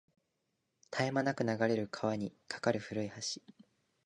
[0.89, 3.15] 絶え間なく流れる川に架かる古い橋